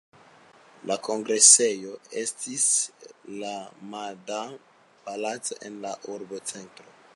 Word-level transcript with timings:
La 0.91 0.95
kongresejo 1.07 1.91
estis 2.21 2.65
la 3.43 3.53
Madam-palaco 3.93 5.61
en 5.71 5.81
la 5.87 5.95
urbocentro. 6.17 6.93